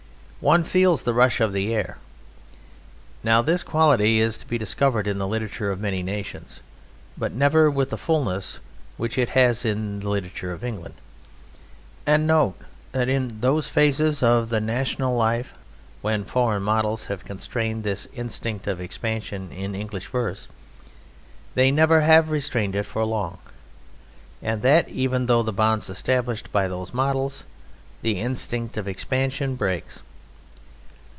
[0.43, 1.99] One feels the rush of the air.
[3.23, 6.61] Now, this quality is to be discovered in the literature of many nations,
[7.15, 8.59] but never with the fullness
[8.97, 10.95] which it has in the literature of England.
[12.07, 12.55] And note
[12.91, 15.53] that in those phases of the national life
[16.01, 20.47] when foreign models have constrained this instinct of expansion in English verse,
[21.53, 23.37] they never have restrained it for long,
[24.41, 27.43] and that even through the bonds established by those models
[28.01, 30.01] the instinct of expansion breaks.